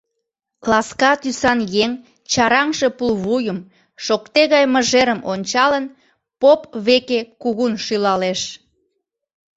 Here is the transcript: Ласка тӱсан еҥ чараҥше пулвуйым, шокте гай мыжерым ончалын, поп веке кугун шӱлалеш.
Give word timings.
Ласка 0.71 1.11
тӱсан 1.21 1.59
еҥ 1.83 1.91
чараҥше 2.31 2.87
пулвуйым, 2.97 3.59
шокте 4.05 4.41
гай 4.53 4.65
мыжерым 4.73 5.19
ончалын, 5.31 5.85
поп 6.41 6.61
веке 6.87 7.19
кугун 7.41 7.73
шӱлалеш. 7.85 8.41